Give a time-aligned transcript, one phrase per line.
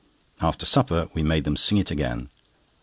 [0.41, 2.29] After supper we made them sing it again.